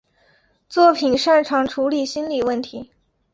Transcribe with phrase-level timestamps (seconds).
[0.67, 2.89] 作品擅长处理心理问题。